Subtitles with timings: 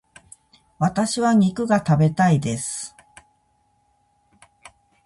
[0.79, 2.95] 私は肉が食べたいです。